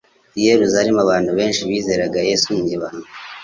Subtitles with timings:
[0.39, 3.07] I Yerusalemu abantu benshi bizeraga Yesu mu ibanga